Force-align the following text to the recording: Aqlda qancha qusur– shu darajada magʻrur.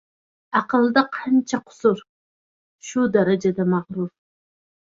Aqlda 0.59 1.03
qancha 1.17 1.59
qusur– 1.67 2.01
shu 2.89 3.07
darajada 3.19 3.71
magʻrur. 3.75 4.13